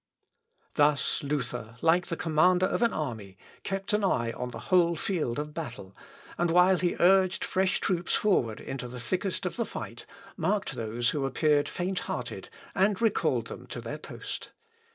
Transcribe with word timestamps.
]Thus 0.81 1.21
Luther, 1.21 1.75
like 1.83 2.07
the 2.07 2.17
commander 2.17 2.65
of 2.65 2.81
an 2.81 2.91
army, 2.91 3.37
kept 3.61 3.93
an 3.93 4.03
eye 4.03 4.31
on 4.31 4.49
the 4.49 4.57
whole 4.73 4.95
field 4.95 5.37
of 5.37 5.53
battle, 5.53 5.95
and 6.39 6.49
while 6.49 6.77
he 6.79 6.95
urged 6.99 7.45
fresh 7.45 7.79
troops 7.79 8.15
forward 8.15 8.59
into 8.59 8.87
the 8.87 8.99
thickest 8.99 9.45
of 9.45 9.57
the 9.57 9.63
fight, 9.63 10.07
marked 10.35 10.71
those 10.73 11.11
who 11.11 11.23
appeared 11.27 11.69
faint 11.69 11.99
hearted 12.09 12.49
and 12.73 12.99
recalled 12.99 13.45
them 13.45 13.67
to 13.67 13.79
their 13.79 13.99
post. 13.99 14.49